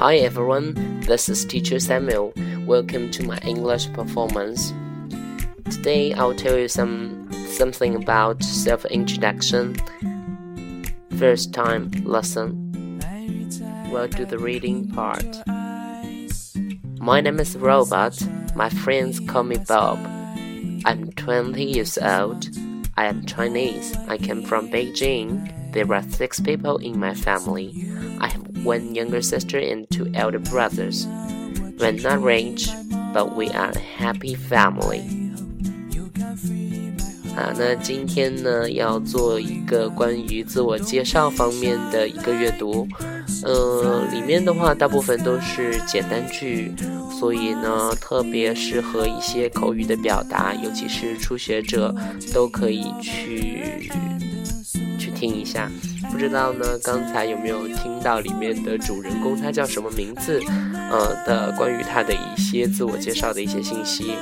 [0.00, 2.32] Hi everyone, this is Teacher Samuel.
[2.64, 4.72] Welcome to my English performance.
[5.70, 9.76] Today I'll tell you some something about self-introduction.
[11.18, 12.98] First time lesson.
[13.92, 15.46] We'll do the reading part.
[16.98, 18.16] My name is Robert.
[18.56, 19.98] My friends call me Bob.
[20.86, 22.48] I'm 20 years old.
[22.96, 23.94] I am Chinese.
[24.08, 25.52] I came from Beijing.
[25.72, 27.86] There are six people in my family.
[28.18, 28.28] I
[28.64, 31.06] one younger sister and two elder brothers.
[31.78, 32.68] We're not rich,
[33.14, 35.02] but we are a happy family.
[37.36, 42.86] 啊，那今天呢要做一个关于自我介绍方面的一个阅读，
[43.44, 46.72] 呃，里面的话大部分都是简单句，
[47.18, 51.94] 所以呢特别适合一些口语的表达，尤其是初学者
[52.34, 53.92] 都可以去去
[55.20, 55.70] 听一下。
[56.10, 60.40] 不知道呢，刚才有没有听到里面的主人公他叫什么名字？
[60.90, 64.16] 呃的关于他的一些自我介绍的一些信息。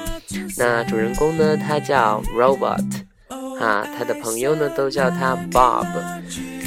[0.58, 2.84] 那主人公呢，他叫 Robert，
[3.58, 5.86] 啊，他的朋友呢都叫他 Bob，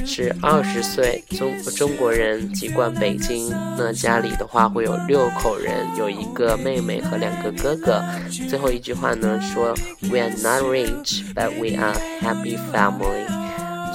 [0.04, 3.54] 是二十岁中中国人，籍贯北京。
[3.78, 8.02] 那家里的话会有六口人，有一个妹妹和两个哥哥。
[8.50, 9.76] 最后一句话呢说
[10.10, 13.41] ，We are not rich, but we are happy family。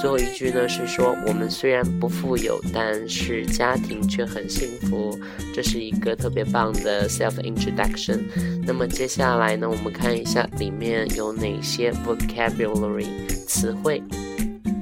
[0.00, 5.16] 最后一句呢是说，我们虽然不富有，但是家庭却很幸福。
[5.54, 8.22] 这是一个特别棒的 self introduction。
[8.66, 13.06] 那么接下来呢，我们看一下里面有哪些 vocabulary
[13.46, 14.02] 词汇。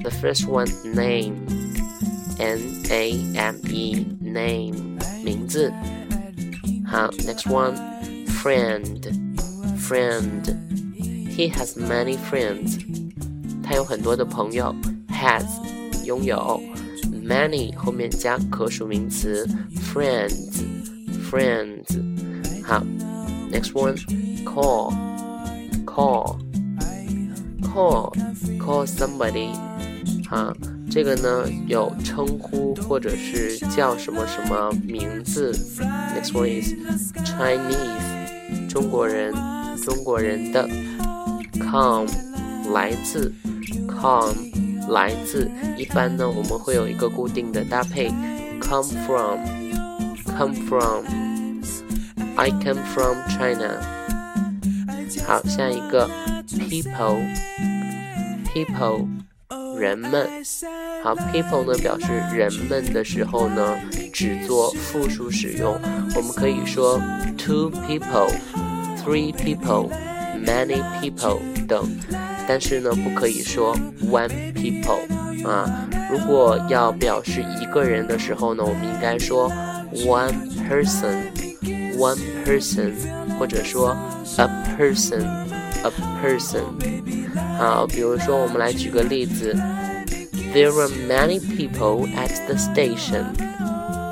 [0.01, 1.35] The first one name,
[2.39, 2.59] N
[2.89, 5.71] A M E name 名字。
[6.87, 7.75] 好，next one
[8.25, 9.03] friend,
[9.77, 10.55] friend.
[11.29, 12.79] He has many friends.
[13.61, 14.75] 他有很多的朋友。
[15.15, 15.45] has
[16.05, 16.61] 拥有，
[17.23, 19.47] many 后面加可数名词，
[19.93, 20.63] friends
[21.29, 21.85] friends
[22.63, 22.83] 好，
[23.51, 23.95] next one
[24.43, 24.93] call
[25.85, 26.37] call
[27.61, 28.13] call
[28.59, 29.53] call somebody
[30.27, 30.53] 好，
[30.89, 35.53] 这个呢有称呼或者是叫什么什么名字，
[36.15, 36.73] next one is
[37.23, 39.33] Chinese 中国人
[39.83, 40.67] 中国人的，
[41.53, 42.07] come
[42.73, 43.33] 来自
[43.87, 44.54] come。
[44.88, 48.08] 来自，一般呢，我们会有一个固定的搭配
[48.60, 53.80] ，come from，come from，I come from China。
[55.26, 56.08] 好，下一个
[56.48, 57.36] ，people，people，
[59.78, 60.28] 人们。
[61.02, 63.76] 好，people 呢表示人们的时候呢，
[64.12, 65.80] 只做复数使用，
[66.14, 67.00] 我们可以说
[67.36, 71.88] two people，three people，many people 等。
[72.48, 73.76] 但是呢，不可以说
[74.10, 75.00] one people
[75.46, 75.88] 啊。
[76.10, 79.50] 如果要表示一个人的时候呢，我们应该说
[79.92, 80.32] one
[80.68, 82.92] person，one person，
[83.38, 83.96] 或者说
[84.36, 84.46] a
[84.76, 85.90] person，a
[86.22, 86.62] person。
[87.58, 89.54] 好，比如说我们来举个例子
[90.54, 93.24] ，There were many people at the station。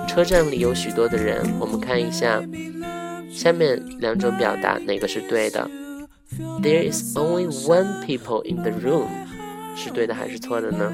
[0.09, 1.44] 车站里有许多的人。
[1.59, 2.43] 我们看一下
[3.31, 5.71] 下面两种表达，哪个是对的
[6.62, 9.08] ？There is only one people in the room，
[9.76, 10.94] 是对的还是错的呢？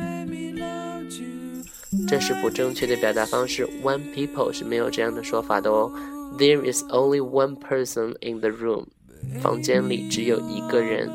[2.08, 3.66] 这是不正确的表达方式。
[3.84, 5.92] One people 是没有这样的说法的哦。
[6.38, 8.88] There is only one person in the room，
[9.42, 11.10] 房间里只有一个人。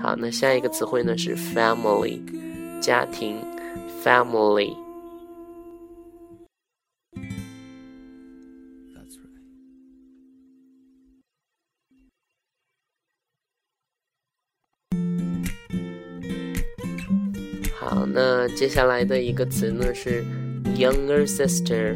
[0.00, 2.20] 好，那下一个词汇呢是 family，
[2.80, 3.36] 家庭，
[4.02, 4.74] family。
[17.93, 20.25] 好，那接下来的一个词呢是
[20.75, 21.95] younger sister。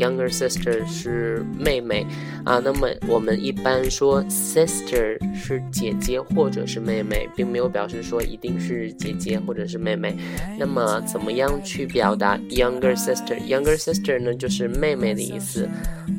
[0.00, 2.06] Younger sister 是妹妹
[2.42, 10.16] 啊，那么我们一般说 sister 是姐姐或者是妹妹，并没有表示说一定是姐姐或者是妹妹。
[10.58, 15.68] 那么怎么样去表达 younger sister？Younger sister 呢就是妹妹的意思，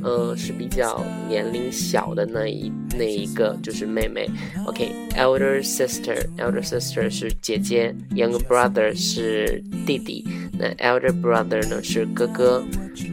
[0.03, 4.29] 呃是比较年龄小的那一那一个就是妹妹。
[4.67, 10.23] OK，elder sister，elder sister 是姐姐，younger brother 是弟弟，
[10.61, 12.63] 那 elder brother 呢是哥哥。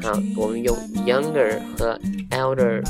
[0.02, 1.98] 好，我们用 younger 和
[2.30, 2.84] elder，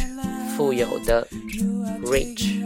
[0.57, 1.27] 富有的
[2.03, 2.65] rich。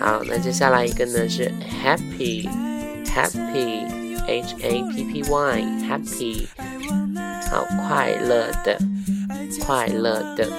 [0.00, 1.52] 好，那接下来一个呢是
[1.84, 6.46] happy，happy H A P P Y，Happy，
[7.50, 8.78] 好，快乐的
[9.64, 10.50] 快乐的。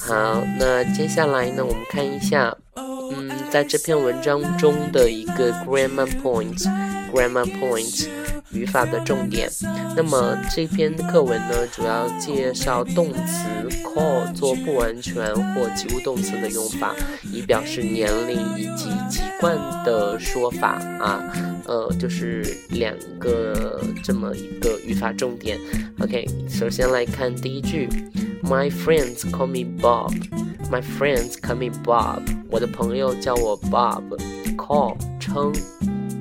[0.00, 8.08] 好，那接下来呢，我们看一下，嗯，在这篇文章中的一个 grammar point，grammar point。
[8.52, 9.50] 语法的重点。
[9.96, 13.48] 那么这篇课文呢，主要介绍动词
[13.84, 16.94] call 做不完全或及物动词的用法，
[17.32, 21.32] 以表示年龄以及籍贯的说法啊。
[21.66, 25.58] 呃，就是两个这么一个语法重点。
[26.00, 27.88] OK，首先来看第一句
[28.42, 30.14] ，My friends call me Bob.
[30.70, 32.22] My friends call me Bob.
[32.50, 34.02] 我的朋友叫我 Bob.
[34.56, 35.52] Call 称。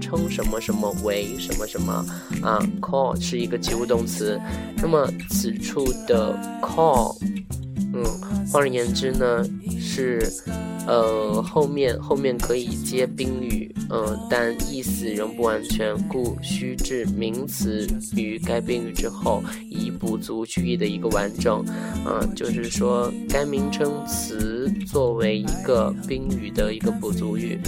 [0.08, 1.94] 称什么什么为什么什么
[2.42, 4.40] 啊？call 是一个及物动词，
[4.78, 7.14] 那么此处的 call，
[7.94, 8.06] 嗯，
[8.50, 9.44] 换而言之呢，
[9.78, 10.22] 是
[10.88, 21.64] 呃后面后面可以接宾语，嗯，但意思仍不完全，故需置名词于该宾语之后，以补足句意的一个完整。
[22.06, 27.60] 嗯，就是说该名称词作为一个宾语的一个补足语。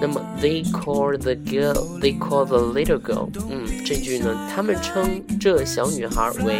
[0.00, 3.28] 那么，they call the girl, they call the little girl。
[3.50, 6.54] 嗯，这句呢，他们称这小女孩为，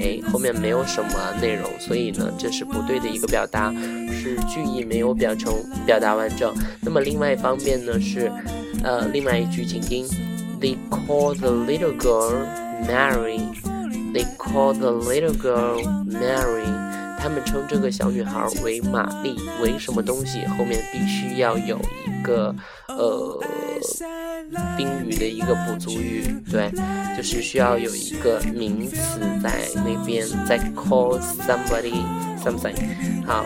[0.00, 3.74] 哎，后面没有什么内容，所以呢，这是不对的一个表达，
[4.18, 5.54] 是句意没有表成
[5.86, 6.52] 表达完整。
[6.80, 8.30] 那么另外一方面呢，是，
[8.82, 10.06] 呃，另外一句，请听
[10.60, 12.34] ，they call the little girl
[12.86, 13.40] Mary。
[14.12, 16.88] They call the little girl Mary。
[17.20, 21.76] 他们称这个小女孩为玛丽，为什么东西后面必须要有
[22.06, 22.54] 一个
[22.86, 23.42] 呃
[24.76, 26.70] 宾语的一个补足语，对，
[27.16, 32.04] 就是需要有一个名词在那边在 call somebody
[32.42, 32.76] something。
[33.26, 33.44] 好，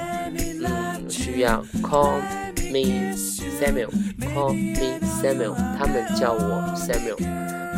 [1.13, 2.21] 需要 call
[2.73, 7.23] me Samuel，call me Samuel，他们叫我 Samuel。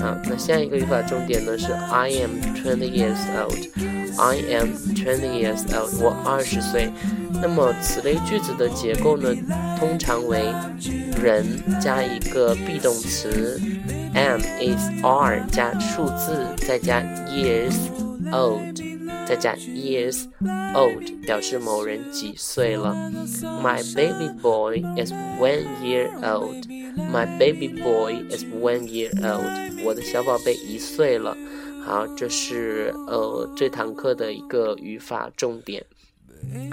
[0.02, 3.68] 啊，那下一个语法重点呢是 I am twenty years old。
[4.16, 6.92] I am twenty years old，我二十岁。
[7.42, 9.34] 那么此类句子的结构呢，
[9.78, 10.44] 通常为
[11.22, 11.44] 人
[11.80, 13.60] 加一个 be 动词
[14.14, 17.74] ，am is are 加数字，再加 years
[18.30, 18.73] old，
[19.26, 20.24] 再加 years
[20.74, 22.94] old，表示某人几岁了。
[23.62, 26.66] My baby boy is one year old.
[26.96, 29.84] My baby boy is one year old.
[29.84, 31.36] 我的小宝贝一岁了。
[31.84, 35.84] 好，这是呃这堂课的一个语法重点。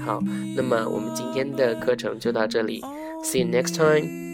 [0.05, 0.21] 好，
[0.55, 2.81] 那么我们今天的课程就到这里
[3.23, 4.30] ，See you next time。